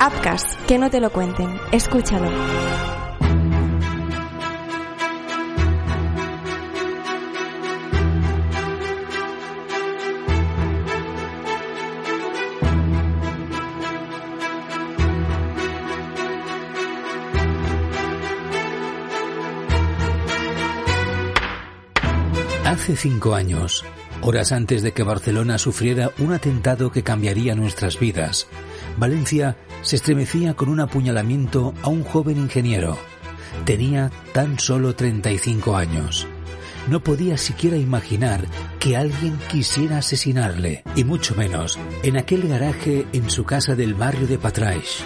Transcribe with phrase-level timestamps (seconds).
[0.00, 1.58] Upcast, que no te lo cuenten.
[1.72, 2.30] Escúchalo.
[22.64, 23.84] Hace cinco años,
[24.22, 28.46] horas antes de que Barcelona sufriera un atentado que cambiaría nuestras vidas,
[28.98, 32.98] Valencia se estremecía con un apuñalamiento a un joven ingeniero.
[33.64, 36.26] Tenía tan solo 35 años.
[36.88, 38.46] No podía siquiera imaginar
[38.80, 44.26] que alguien quisiera asesinarle, y mucho menos en aquel garaje en su casa del barrio
[44.26, 45.04] de Patraix.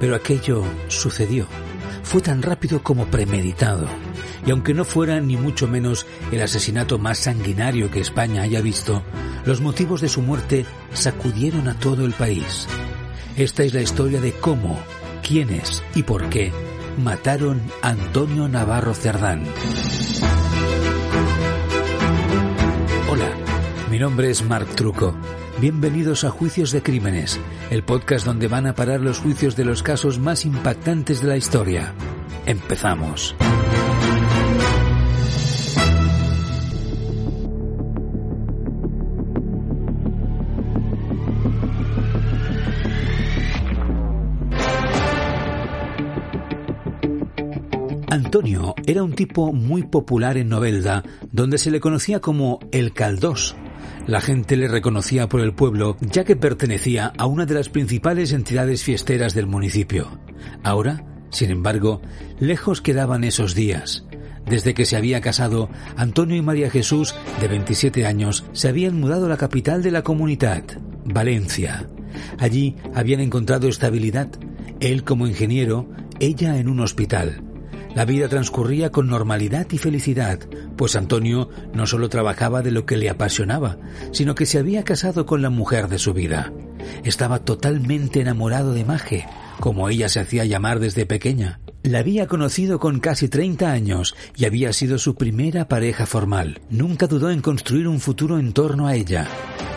[0.00, 1.46] Pero aquello sucedió.
[2.02, 3.86] Fue tan rápido como premeditado.
[4.44, 9.04] Y aunque no fuera ni mucho menos el asesinato más sanguinario que España haya visto,
[9.44, 12.66] los motivos de su muerte sacudieron a todo el país.
[13.36, 14.78] Esta es la historia de cómo,
[15.26, 16.52] quiénes y por qué
[17.02, 19.42] mataron a Antonio Navarro Cerdán.
[23.10, 23.28] Hola,
[23.90, 25.16] mi nombre es Marc Truco.
[25.60, 29.82] Bienvenidos a Juicios de Crímenes, el podcast donde van a parar los juicios de los
[29.82, 31.92] casos más impactantes de la historia.
[32.46, 33.34] Empezamos.
[48.14, 53.56] Antonio era un tipo muy popular en Novelda, donde se le conocía como el Caldós.
[54.06, 58.30] La gente le reconocía por el pueblo, ya que pertenecía a una de las principales
[58.30, 60.20] entidades fiesteras del municipio.
[60.62, 62.02] Ahora, sin embargo,
[62.38, 64.04] lejos quedaban esos días.
[64.46, 69.26] Desde que se había casado, Antonio y María Jesús, de 27 años, se habían mudado
[69.26, 70.62] a la capital de la comunidad,
[71.04, 71.88] Valencia.
[72.38, 74.28] Allí habían encontrado estabilidad,
[74.78, 75.88] él como ingeniero,
[76.20, 77.42] ella en un hospital.
[77.94, 80.40] La vida transcurría con normalidad y felicidad,
[80.76, 83.78] pues Antonio no solo trabajaba de lo que le apasionaba,
[84.10, 86.52] sino que se había casado con la mujer de su vida.
[87.04, 89.26] Estaba totalmente enamorado de Maje,
[89.60, 91.60] como ella se hacía llamar desde pequeña.
[91.84, 96.60] La había conocido con casi 30 años y había sido su primera pareja formal.
[96.70, 99.28] Nunca dudó en construir un futuro en torno a ella,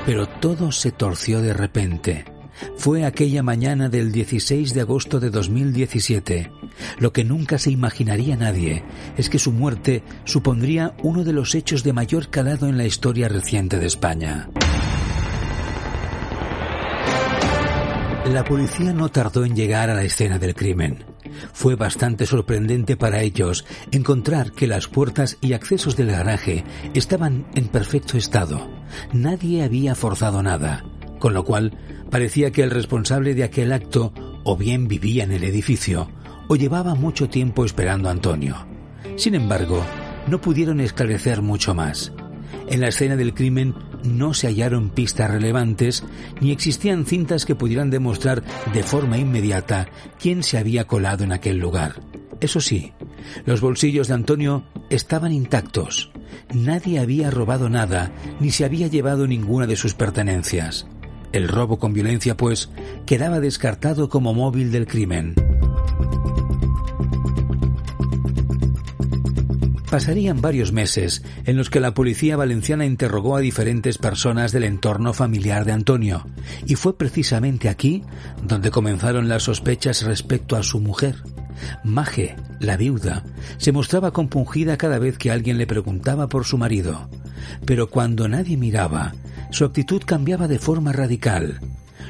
[0.05, 2.36] pero todo se torció de repente.
[2.77, 6.51] Fue aquella mañana del 16 de agosto de 2017.
[6.99, 8.83] Lo que nunca se imaginaría nadie
[9.17, 13.27] es que su muerte supondría uno de los hechos de mayor calado en la historia
[13.27, 14.49] reciente de España.
[18.31, 21.05] La policía no tardó en llegar a la escena del crimen.
[21.53, 27.69] Fue bastante sorprendente para ellos encontrar que las puertas y accesos del garaje estaban en
[27.69, 28.69] perfecto estado.
[29.13, 30.83] Nadie había forzado nada,
[31.19, 31.77] con lo cual
[32.09, 34.13] parecía que el responsable de aquel acto
[34.43, 36.09] o bien vivía en el edificio
[36.47, 38.65] o llevaba mucho tiempo esperando a Antonio.
[39.17, 39.83] Sin embargo,
[40.27, 42.13] no pudieron esclarecer mucho más.
[42.69, 46.03] En la escena del crimen no se hallaron pistas relevantes
[46.41, 49.87] ni existían cintas que pudieran demostrar de forma inmediata
[50.19, 52.01] quién se había colado en aquel lugar.
[52.39, 52.93] Eso sí,
[53.45, 56.11] los bolsillos de Antonio estaban intactos.
[56.53, 60.87] Nadie había robado nada ni se había llevado ninguna de sus pertenencias.
[61.31, 62.69] El robo con violencia, pues,
[63.05, 65.35] quedaba descartado como móvil del crimen.
[69.89, 75.13] Pasarían varios meses en los que la policía valenciana interrogó a diferentes personas del entorno
[75.13, 76.27] familiar de Antonio,
[76.65, 78.03] y fue precisamente aquí
[78.43, 81.15] donde comenzaron las sospechas respecto a su mujer.
[81.85, 83.23] Maje, la viuda,
[83.57, 87.09] se mostraba compungida cada vez que alguien le preguntaba por su marido,
[87.65, 89.13] pero cuando nadie miraba,
[89.51, 91.59] su actitud cambiaba de forma radical.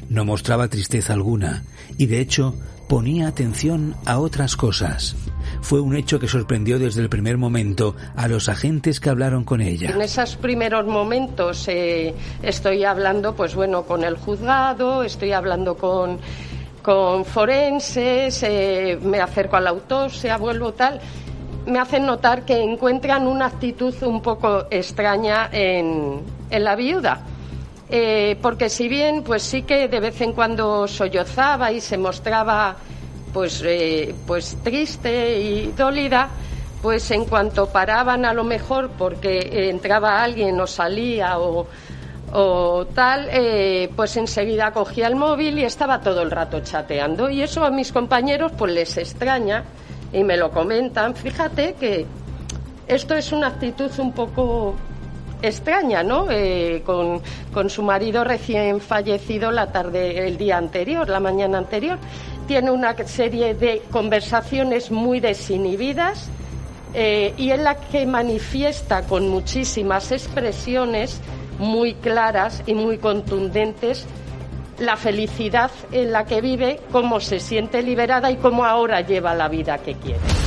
[0.09, 1.63] No mostraba tristeza alguna,
[1.97, 2.55] y de hecho
[2.87, 5.15] ponía atención a otras cosas
[5.61, 9.61] fue un hecho que sorprendió desde el primer momento a los agentes que hablaron con
[9.61, 9.91] ella.
[9.91, 16.19] En esos primeros momentos eh, estoy hablando, pues bueno, con el juzgado, estoy hablando con,
[16.81, 20.99] con forenses, eh, me acerco a la autopsia, vuelvo tal.
[21.65, 27.21] Me hacen notar que encuentran una actitud un poco extraña en, en la viuda.
[27.89, 32.75] Eh, porque si bien pues sí que de vez en cuando sollozaba y se mostraba
[33.31, 36.27] pues, eh, pues triste y dolida,
[36.81, 41.65] pues en cuanto paraban a lo mejor porque entraba alguien o salía o,
[42.93, 47.29] tal, eh, pues enseguida cogía el móvil y estaba todo el rato chateando.
[47.29, 49.63] Y eso a mis compañeros pues les extraña
[50.11, 51.15] y me lo comentan.
[51.15, 52.05] Fíjate que
[52.87, 54.75] esto es una actitud un poco
[55.41, 56.27] extraña, ¿no?
[56.29, 57.21] Eh, con,
[57.53, 61.97] con su marido recién fallecido la tarde, el día anterior, la mañana anterior.
[62.47, 66.29] Tiene una serie de conversaciones muy desinhibidas
[66.93, 71.19] eh, y en la que manifiesta con muchísimas expresiones
[71.59, 74.05] muy claras y muy contundentes
[74.79, 79.47] la felicidad en la que vive, cómo se siente liberada y cómo ahora lleva la
[79.47, 80.46] vida que quiere.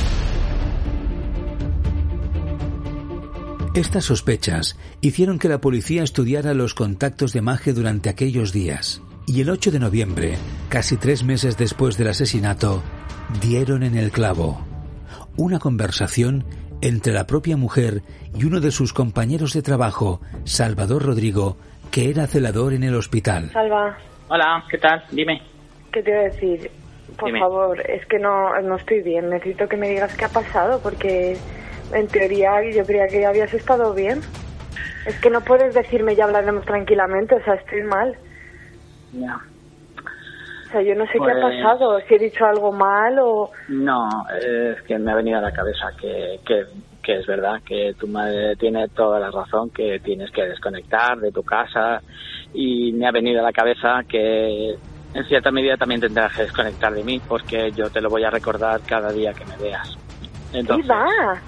[3.73, 9.01] Estas sospechas hicieron que la policía estudiara los contactos de Maje durante aquellos días.
[9.25, 10.33] Y el 8 de noviembre,
[10.67, 12.83] casi tres meses después del asesinato,
[13.39, 14.59] dieron en el clavo.
[15.37, 16.43] Una conversación
[16.81, 18.01] entre la propia mujer
[18.37, 21.55] y uno de sus compañeros de trabajo, Salvador Rodrigo,
[21.91, 23.51] que era celador en el hospital.
[23.53, 23.97] Salva.
[24.27, 25.01] Hola, ¿qué tal?
[25.11, 25.41] Dime.
[25.93, 26.69] ¿Qué te iba a decir?
[27.17, 29.29] Por favor, es que no, no estoy bien.
[29.29, 31.37] Necesito que me digas qué ha pasado porque
[31.93, 34.19] en teoría yo creía que habías estado bien.
[35.05, 38.15] Es que no puedes decirme ya hablaremos tranquilamente, o sea, estoy mal.
[39.13, 39.39] Ya.
[40.67, 43.51] O sea, yo no sé qué ha Pues- pasado, si he dicho algo mal o...
[43.67, 44.07] No,
[44.41, 46.63] es que me ha venido a la cabeza que, que,
[47.03, 51.31] que es verdad que tu madre tiene toda la razón, que tienes que desconectar de
[51.31, 52.01] tu casa
[52.53, 54.75] y me ha venido a la cabeza que
[55.13, 58.29] en cierta medida también tendrás que desconectar de mí porque yo te lo voy a
[58.29, 59.97] recordar cada día que me veas.
[60.53, 61.41] Entonces, ¿Qué va?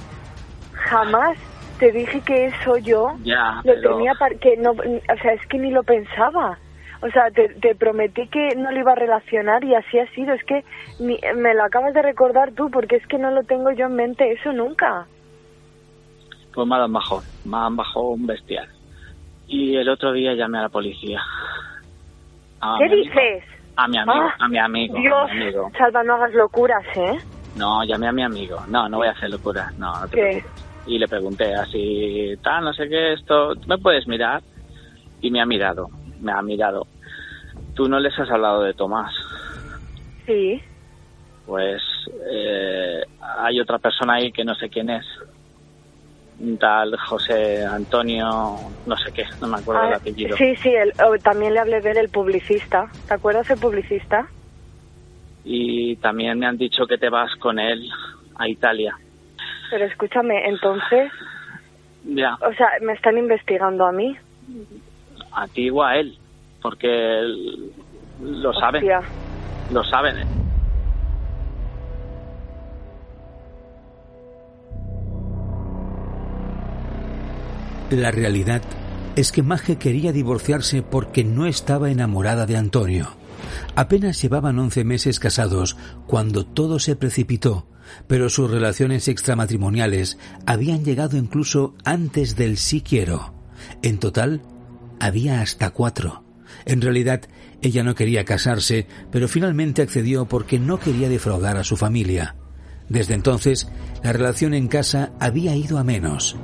[0.89, 1.37] Jamás
[1.79, 5.57] te dije que eso yo ya, lo pero- tenía que no, o sea, es que
[5.57, 6.57] ni lo pensaba.
[7.01, 10.33] O sea, te, te prometí que no lo iba a relacionar y así ha sido.
[10.33, 10.63] Es que
[10.99, 13.95] ni- me lo acabas de recordar tú porque es que no lo tengo yo en
[13.95, 15.07] mente eso nunca.
[16.53, 18.67] pues me han bajado, me han bajado un bestial.
[19.47, 21.19] Y el otro día llamé a la policía.
[22.61, 23.03] A ¿Qué amigo.
[23.03, 23.43] dices?
[23.75, 25.71] A mi amigo, Ah, a mi amigo, a Dios, mi amigo.
[25.77, 27.19] Salva, no hagas locuras, ¿eh?
[27.55, 28.63] No, llamé a mi amigo.
[28.67, 29.71] No, no voy a hacer locura.
[29.77, 30.21] No, no te ¿Qué?
[30.21, 30.62] preocupes.
[30.85, 34.43] Y le pregunté así, tal, no sé qué, esto, ¿me puedes mirar?
[35.21, 35.89] Y me ha mirado,
[36.19, 36.87] me ha mirado.
[37.73, 39.13] Tú no les has hablado de Tomás.
[40.25, 40.61] Sí.
[41.45, 41.81] Pues
[42.29, 43.03] eh,
[43.37, 45.05] hay otra persona ahí que no sé quién es.
[46.59, 50.35] Tal José Antonio, no sé qué, no me acuerdo el Ah, apellido.
[50.37, 52.93] sí, sí, el- o también le hablé de él, el publicista.
[53.07, 54.27] ¿Te acuerdas el publicista?
[55.43, 57.89] Y también me han dicho que te vas con él
[58.35, 58.97] a Italia.
[59.73, 61.11] Pero escúchame, entonces,
[62.05, 64.15] Ya, o sea, me están investigando a mí.
[65.31, 66.15] a ti o a él,
[66.61, 66.85] porque
[67.21, 67.71] él-
[68.21, 69.01] lo saben, Hostia.
[69.71, 70.17] lo saben.
[70.19, 70.25] ¿eh?
[77.91, 78.61] La realidad
[79.15, 83.09] es que Maje quería divorciarse porque no estaba enamorada de Antonio.
[83.75, 85.77] Apenas llevaban 11 meses casados
[86.07, 87.67] cuando todo se precipitó,
[88.07, 93.33] pero sus relaciones extramatrimoniales habían llegado incluso antes del sí quiero.
[93.81, 94.41] En total,
[94.99, 96.23] había hasta cuatro.
[96.65, 97.21] En realidad,
[97.61, 102.35] ella no quería casarse, pero finalmente accedió porque no quería defraudar a su familia.
[102.89, 103.69] Desde entonces,
[104.03, 106.35] la relación en casa había ido a menos.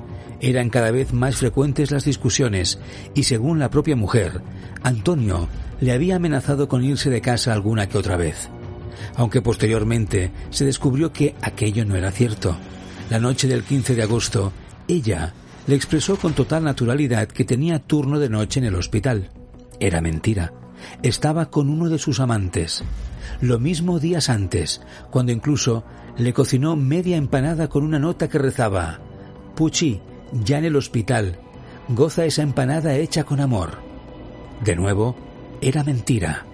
[0.42, 2.80] Eran cada vez más frecuentes las discusiones
[3.14, 4.42] y según la propia mujer,
[4.84, 5.50] Antonio
[5.82, 8.50] le había amenazado con irse de casa alguna que otra vez.
[9.16, 12.56] Aunque posteriormente se descubrió que aquello no era cierto.
[13.10, 14.54] La noche del 15 de agosto,
[14.88, 15.34] ella
[15.68, 19.30] le expresó con total naturalidad que tenía turno de noche en el hospital.
[19.80, 20.54] Era mentira.
[21.04, 22.84] Estaba con uno de sus amantes.
[23.42, 24.82] Lo mismo días antes,
[25.12, 25.84] cuando incluso
[26.18, 29.00] le cocinó media empanada con una nota que rezaba
[29.60, 30.00] Puchi,
[30.32, 31.38] ya en el hospital,
[31.90, 33.80] goza esa empanada hecha con amor.
[34.64, 35.18] De nuevo,
[35.62, 36.46] era mentira.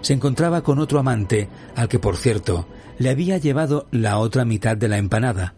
[0.00, 2.66] Se encontraba con otro amante, al que por cierto
[2.98, 5.54] le había llevado la otra mitad de la empanada.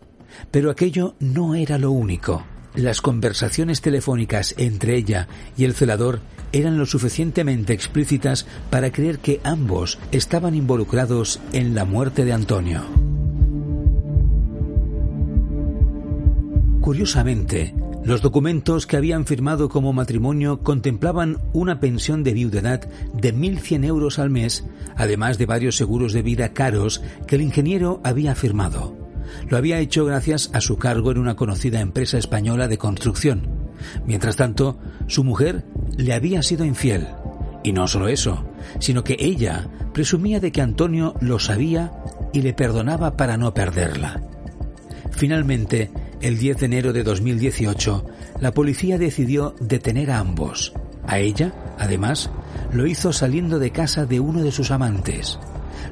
[0.51, 2.45] Pero aquello no era lo único.
[2.75, 6.21] Las conversaciones telefónicas entre ella y el celador
[6.53, 12.85] eran lo suficientemente explícitas para creer que ambos estaban involucrados en la muerte de Antonio.
[16.81, 17.75] Curiosamente,
[18.09, 24.19] los documentos que habían firmado como matrimonio contemplaban una pensión de viudedad de 1.100 euros
[24.19, 24.65] al mes,
[24.97, 28.97] además de varios seguros de vida caros que el ingeniero había firmado.
[29.51, 33.47] Lo había hecho gracias a su cargo en una conocida empresa española de construcción.
[34.07, 35.67] Mientras tanto, su mujer
[35.99, 37.09] le había sido infiel.
[37.63, 38.43] Y no solo eso,
[38.79, 41.93] sino que ella presumía de que Antonio lo sabía
[42.33, 44.23] y le perdonaba para no perderla.
[45.11, 48.05] Finalmente, el 10 de enero de 2018,
[48.41, 50.73] la policía decidió detener a ambos.
[51.07, 52.31] A ella, además,
[52.73, 55.39] lo hizo saliendo de casa de uno de sus amantes.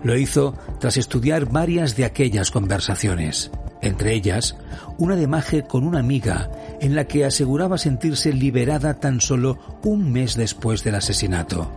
[0.03, 3.51] Lo hizo tras estudiar varias de aquellas conversaciones.
[3.83, 4.57] entre ellas
[4.99, 10.11] una de Maje con una amiga en la que aseguraba sentirse liberada tan solo un
[10.13, 11.71] mes después del asesinato.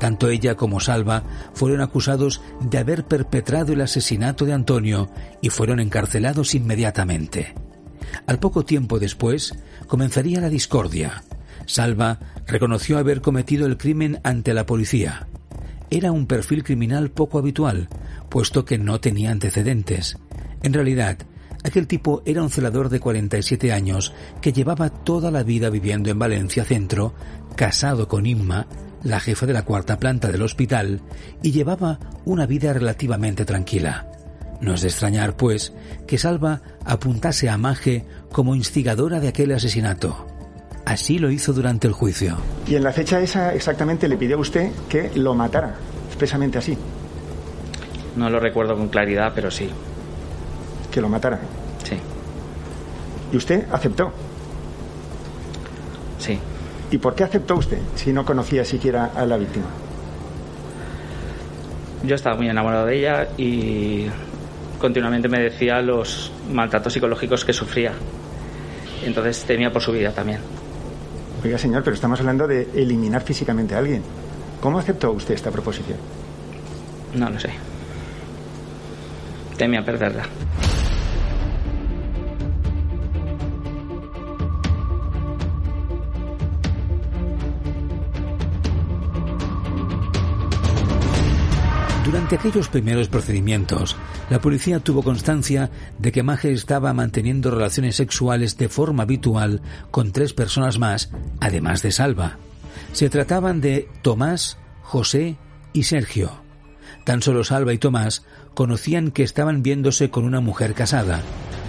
[0.00, 1.22] Tanto ella como Salva
[1.52, 5.10] fueron acusados de haber perpetrado el asesinato de Antonio
[5.42, 7.54] y fueron encarcelados inmediatamente.
[8.26, 9.54] Al poco tiempo después
[9.86, 11.22] comenzaría la discordia.
[11.66, 15.28] Salva reconoció haber cometido el crimen ante la policía.
[15.90, 17.88] Era un perfil criminal poco habitual,
[18.28, 20.18] puesto que no tenía antecedentes.
[20.62, 21.18] En realidad,
[21.62, 26.18] aquel tipo era un celador de 47 años que llevaba toda la vida viviendo en
[26.18, 27.14] Valencia Centro,
[27.56, 28.66] casado con Inma,
[29.02, 31.02] la jefa de la cuarta planta del hospital,
[31.42, 34.13] y llevaba una vida relativamente tranquila.
[34.64, 35.74] No es de extrañar, pues,
[36.06, 40.26] que Salva apuntase a Maje como instigadora de aquel asesinato.
[40.86, 42.38] Así lo hizo durante el juicio.
[42.66, 45.74] Y en la fecha esa exactamente le pidió a usted que lo matara,
[46.06, 46.78] expresamente así.
[48.16, 49.68] No lo recuerdo con claridad, pero sí.
[50.90, 51.40] Que lo matara.
[51.82, 51.96] Sí.
[53.32, 54.14] ¿Y usted aceptó?
[56.18, 56.38] Sí.
[56.90, 59.66] ¿Y por qué aceptó usted si no conocía siquiera a la víctima?
[62.02, 64.06] Yo estaba muy enamorado de ella y
[64.84, 67.92] continuamente me decía los maltratos psicológicos que sufría.
[69.02, 70.40] Entonces temía por su vida también.
[71.42, 74.02] Oiga, señor, pero estamos hablando de eliminar físicamente a alguien.
[74.60, 75.96] ¿Cómo aceptó usted esta proposición?
[77.14, 77.48] No lo sé.
[79.56, 80.24] Temía perderla.
[92.04, 93.96] Durante aquellos primeros procedimientos,
[94.28, 100.12] la policía tuvo constancia de que Maje estaba manteniendo relaciones sexuales de forma habitual con
[100.12, 102.36] tres personas más, además de Salva.
[102.92, 105.38] Se trataban de Tomás, José
[105.72, 106.42] y Sergio.
[107.04, 111.22] Tan solo Salva y Tomás conocían que estaban viéndose con una mujer casada,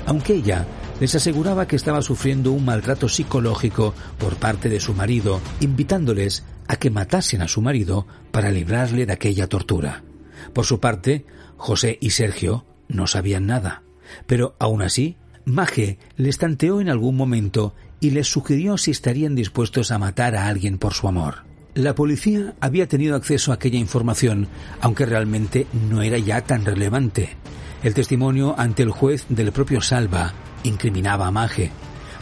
[0.06, 0.66] aunque ella
[1.00, 6.76] les aseguraba que estaba sufriendo un maltrato psicológico por parte de su marido, invitándoles a
[6.76, 10.04] que matasen a su marido para librarle de aquella tortura.
[10.56, 11.26] Por su parte,
[11.58, 13.84] José y Sergio no sabían nada,
[14.26, 19.92] pero aún así, Maje les tanteó en algún momento y les sugirió si estarían dispuestos
[19.92, 21.44] a matar a alguien por su amor.
[21.74, 24.48] La policía había tenido acceso a aquella información,
[24.80, 27.36] aunque realmente no era ya tan relevante.
[27.84, 31.72] El testimonio ante el juez del propio Salva incriminaba a Maje.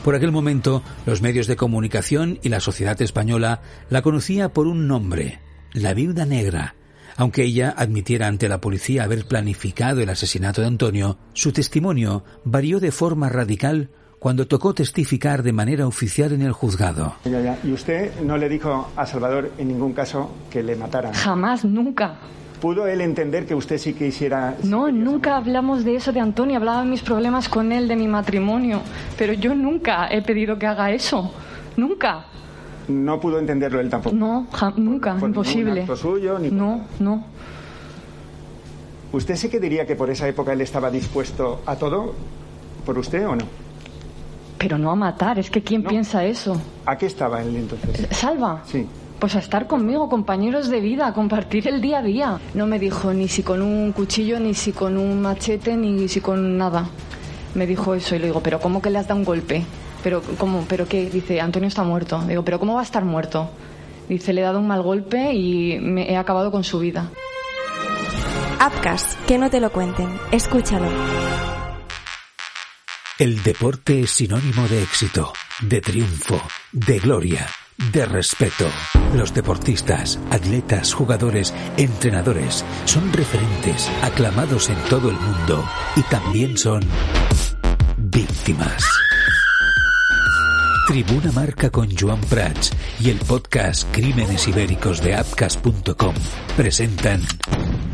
[0.04, 3.62] Por aquel momento, los medios de comunicación y la sociedad española
[3.92, 5.40] la conocía por un nombre,
[5.74, 6.74] la Viuda Negra,
[7.17, 12.79] aunque ella admitiera ante la policía haber planificado el asesinato de Antonio, su testimonio varió
[12.79, 13.89] de forma radical
[14.20, 17.15] cuando tocó testificar de manera oficial en el juzgado.
[17.62, 21.12] ¿Y usted no le dijo a Salvador en ningún caso que le mataran?
[21.12, 22.15] Jamás, nunca.
[22.62, 24.55] ¿Pudo él entender que usted sí quisiera...?
[24.63, 26.55] No, nunca hablamos de eso de Antonio.
[26.55, 28.82] Hablaba de mis problemas con él, de mi matrimonio.
[29.17, 31.34] Pero yo nunca he pedido que haga eso.
[31.75, 32.27] Nunca.
[32.88, 34.16] No pudo entenderlo él tampoco.
[34.16, 34.48] No,
[34.78, 35.88] nunca, imposible.
[35.96, 37.24] suyo, ni no, no.
[39.12, 42.13] ¿Usted sí que diría que por esa época él estaba dispuesto a todo?
[42.86, 43.46] ¿Por usted o no?
[44.58, 46.60] Pero no a matar, es que ¿quién piensa eso?
[46.86, 48.08] ¿A qué estaba él entonces?
[48.12, 48.63] ¿Salva?
[48.66, 48.88] Sí.
[49.20, 52.40] Pues a estar conmigo, compañeros de vida, a compartir el día a día.
[52.54, 56.20] No me dijo ni si con un cuchillo, ni si con un machete, ni si
[56.20, 56.88] con nada.
[57.56, 59.63] Me dijo eso y le digo, pero ¿cómo que le has dado un golpe?
[60.03, 60.65] Pero ¿cómo?
[60.67, 61.10] ¿Pero qué?
[61.10, 62.22] Dice, Antonio está muerto.
[62.27, 63.50] Digo, ¿pero cómo va a estar muerto?
[64.10, 67.10] Dice, le he dado un mal golpe y me he acabado con su vida.
[68.65, 70.10] Upcast, que no te lo cuenten.
[70.31, 70.88] Escúchalo.
[73.19, 76.41] El deporte es sinónimo de éxito, de triunfo,
[76.72, 77.48] de gloria,
[77.91, 78.65] de respeto.
[79.15, 85.63] Los deportistas, atletas, jugadores, entrenadores son referentes, aclamados en todo el mundo
[85.95, 86.81] y también son
[87.98, 88.83] víctimas.
[90.88, 96.13] Tribuna Marca con Joan Prats y el podcast Crímenes Ibéricos de Apcas.com
[96.58, 97.22] presentan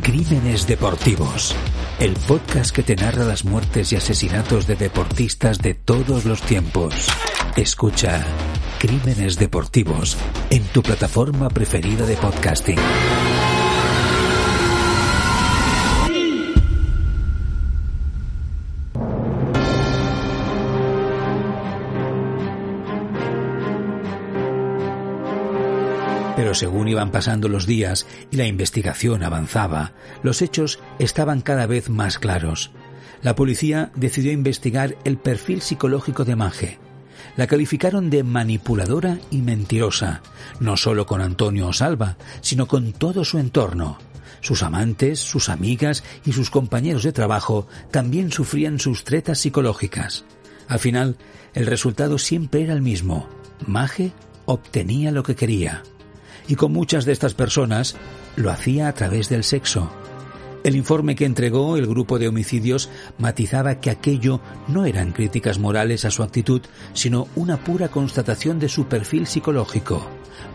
[0.01, 1.55] Crímenes Deportivos,
[1.99, 7.07] el podcast que te narra las muertes y asesinatos de deportistas de todos los tiempos.
[7.55, 8.25] Escucha
[8.79, 10.17] Crímenes Deportivos
[10.49, 12.79] en tu plataforma preferida de podcasting.
[26.59, 32.19] Según iban pasando los días y la investigación avanzaba, los hechos estaban cada vez más
[32.19, 32.71] claros.
[33.21, 36.79] La policía decidió investigar el perfil psicológico de Maje.
[37.37, 40.21] La calificaron de manipuladora y mentirosa,
[40.59, 43.97] no solo con Antonio Salva, sino con todo su entorno.
[44.41, 50.23] sus amantes, sus amigas y sus compañeros de trabajo también sufrían sus tretas psicológicas.
[50.67, 51.17] Al final,
[51.53, 53.27] el resultado siempre era el mismo.
[53.65, 54.13] Maje
[54.45, 55.83] obtenía lo que quería.
[56.49, 57.95] Y con muchas de estas personas
[58.35, 59.89] lo hacía a través del sexo.
[60.63, 66.03] El informe que entregó el grupo de homicidios matizaba que aquello no eran críticas morales
[66.03, 66.61] a su actitud,
[66.93, 70.05] sino una pura constatación de su perfil psicológico.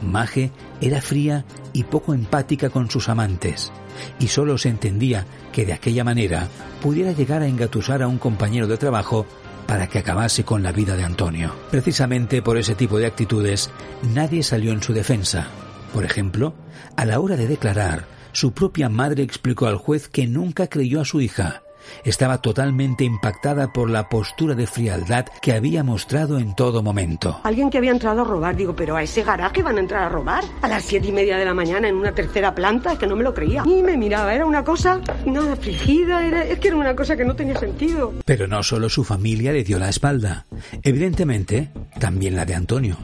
[0.03, 3.73] Maje era fría y poco empática con sus amantes,
[4.19, 6.49] y solo se entendía que de aquella manera
[6.83, 9.27] pudiera llegar a engatusar a un compañero de trabajo
[9.67, 11.55] para que acabase con la vida de Antonio.
[11.71, 13.71] Precisamente por ese tipo de actitudes,
[14.13, 15.49] nadie salió en su defensa.
[15.95, 16.55] Por ejemplo,
[16.97, 21.05] a la hora de declarar, su propia madre explicó al juez que nunca creyó a
[21.05, 21.63] su hija.
[22.03, 27.39] Estaba totalmente impactada por la postura de frialdad que había mostrado en todo momento.
[27.45, 30.09] Alguien que había entrado a robar, digo, pero a ese garaje van a entrar a
[30.09, 33.07] robar a las siete y media de la mañana en una tercera planta, es que
[33.07, 33.63] no me lo creía.
[33.65, 37.25] Y me miraba, era una cosa, nada afligida, era, es que era una cosa que
[37.25, 38.15] no tenía sentido.
[38.25, 40.47] Pero no solo su familia le dio la espalda,
[40.83, 41.71] evidentemente
[42.01, 42.97] también la de Antonio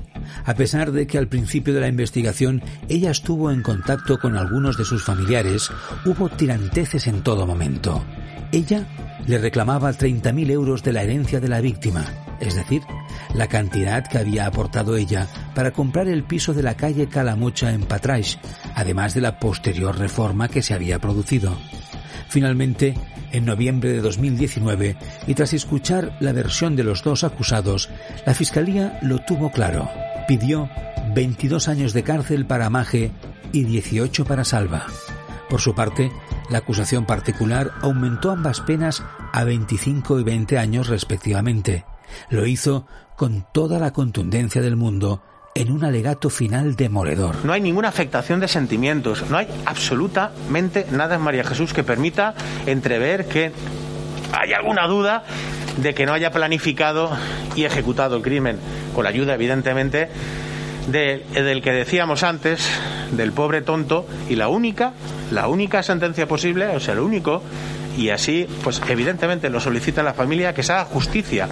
[0.45, 4.77] a pesar de que al principio de la investigación ella estuvo en contacto con algunos
[4.77, 5.71] de sus familiares,
[6.05, 8.05] hubo tiranteces en todo momento.
[8.53, 8.87] Ella
[9.27, 12.05] le reclamaba 30.000 euros de la herencia de la víctima,
[12.41, 12.83] es decir,
[13.35, 17.83] la cantidad que había aportado ella para comprar el piso de la calle Calamucha en
[17.83, 18.39] Patraix,
[18.75, 21.57] además de la posterior reforma que se había producido.
[22.29, 22.95] Finalmente,
[23.33, 24.97] en noviembre de 2019,
[25.27, 27.89] y tras escuchar la versión de los dos acusados,
[28.27, 29.89] la Fiscalía lo tuvo claro
[30.31, 30.71] pidió
[31.13, 33.11] 22 años de cárcel para Maje
[33.51, 34.87] y 18 para Salva.
[35.49, 36.13] Por su parte,
[36.49, 41.85] la acusación particular aumentó ambas penas a 25 y 20 años respectivamente.
[42.29, 42.87] Lo hizo
[43.17, 45.21] con toda la contundencia del mundo
[45.55, 47.45] en un alegato final demoledor.
[47.45, 52.35] No hay ninguna afectación de sentimientos, no hay absolutamente nada en María Jesús que permita
[52.67, 53.53] entrever que
[54.33, 55.25] hay alguna duda
[55.77, 57.11] de que no haya planificado
[57.57, 58.59] y ejecutado el crimen,
[58.95, 60.09] con la ayuda, evidentemente,
[60.89, 62.69] del que decíamos antes,
[63.13, 64.93] del pobre tonto, y la única,
[65.31, 67.43] la única sentencia posible, o sea, lo único,
[68.01, 71.49] y así, pues evidentemente lo solicita la familia, que se haga justicia,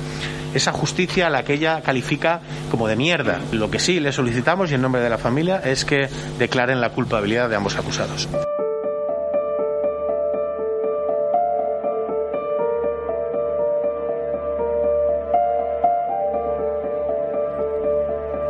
[0.55, 3.39] esa justicia a la que ella califica como de mierda.
[3.53, 6.91] Lo que sí le solicitamos, y en nombre de la familia, es que declaren la
[6.91, 8.29] culpabilidad de ambos acusados.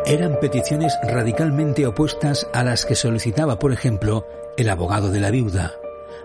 [0.06, 5.74] eran peticiones radicalmente opuestas a las que solicitaba, por ejemplo, el abogado de la viuda.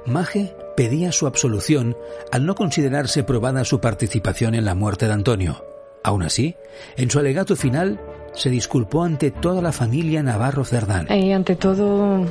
[0.05, 1.95] Maje pedía su absolución
[2.31, 5.63] al no considerarse probada su participación en la muerte de Antonio.
[6.03, 6.55] Aún así,
[6.97, 7.99] en su alegato final,
[8.33, 11.07] se disculpó ante toda la familia Navarro Cerdán.
[11.11, 12.25] Y ante todo,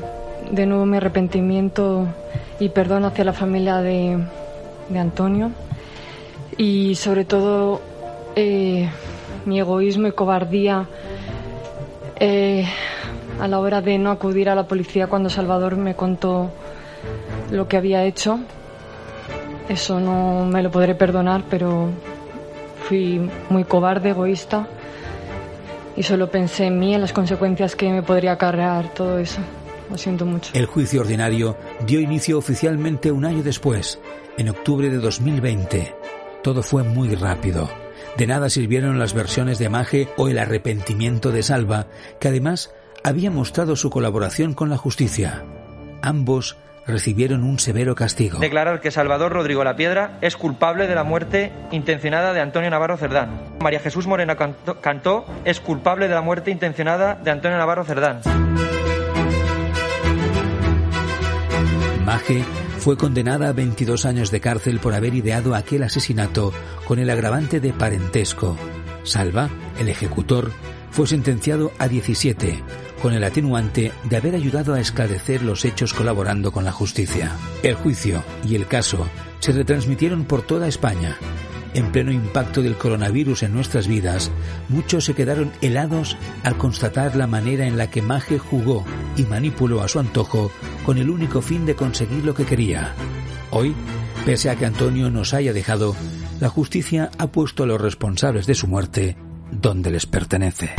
[0.51, 2.07] de nuevo mi arrepentimiento
[2.59, 4.19] y perdón hacia la familia de,
[4.95, 5.53] Antonio.
[6.59, 7.81] Y sobre todo,
[8.37, 8.91] eh,
[9.47, 10.87] mi egoísmo y cobardía
[12.21, 12.67] eh,
[13.41, 16.51] a la hora de no acudir a la policía cuando Salvador me contó
[17.53, 18.41] lo que había hecho.
[19.69, 21.91] Eso no me lo podré perdonar, pero
[22.89, 24.67] fui muy cobarde, egoísta
[25.97, 29.41] y solo pensé en mí, en las consecuencias que me podría acarrear todo eso.
[29.91, 30.51] Lo siento mucho.
[30.55, 34.01] El juicio ordinario dio inicio oficialmente un año después,
[34.39, 35.95] en octubre de 2020.
[36.43, 37.69] Todo fue muy rápido.
[38.17, 41.87] De nada sirvieron las versiones de Maje o el arrepentimiento de Salva,
[42.19, 45.45] que además había mostrado su colaboración con la justicia.
[46.01, 48.39] Ambos recibieron un severo castigo.
[48.39, 52.97] Declarar que Salvador Rodrigo La Piedra es culpable de la muerte intencionada de Antonio Navarro
[52.97, 53.57] Cerdán.
[53.61, 54.37] María Jesús Moreno
[54.81, 58.21] Cantó es culpable de la muerte intencionada de Antonio Navarro Cerdán.
[62.05, 62.43] Maje
[62.79, 66.53] fue condenada a 22 años de cárcel por haber ideado aquel asesinato
[66.85, 68.57] con el agravante de parentesco.
[69.05, 70.51] Salva, el ejecutor,
[70.91, 72.63] fue sentenciado a 17,
[73.03, 77.33] con el atenuante de haber ayudado a esclarecer los hechos colaborando con la justicia.
[77.63, 79.09] El juicio y el caso
[79.41, 81.19] se retransmitieron por toda España
[81.75, 84.31] en pleno impacto del coronavirus en nuestras vidas,
[84.69, 88.85] muchos se quedaron helados al constatar la manera en la que Maje jugó
[89.17, 90.51] y manipuló a su antojo
[90.85, 92.95] con el único fin de conseguir lo que quería.
[93.51, 93.75] Hoy,
[94.27, 95.97] pese a que Antonio nos haya dejado,
[96.41, 99.17] la justicia ha puesto a los responsables de su muerte
[99.51, 100.75] donde les pertenece.